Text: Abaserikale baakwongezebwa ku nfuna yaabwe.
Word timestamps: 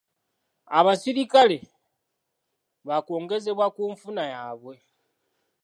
Abaserikale 0.79 1.57
baakwongezebwa 2.87 3.65
ku 3.75 3.83
nfuna 3.93 4.23
yaabwe. 4.33 4.75